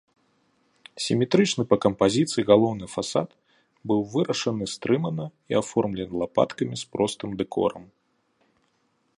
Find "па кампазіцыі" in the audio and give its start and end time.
1.73-2.45